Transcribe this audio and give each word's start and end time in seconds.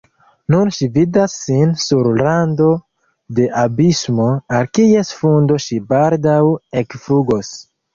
Nun 0.53 0.69
ŝi 0.77 0.87
vidas 0.95 1.35
sin 1.41 1.75
sur 1.83 2.09
rando 2.23 2.71
de 3.41 3.47
abismo, 3.67 4.29
al 4.59 4.75
kies 4.81 5.15
fundo 5.23 5.63
ŝi 5.71 5.83
baldaŭ 5.95 6.45
ekflugos. 6.87 7.59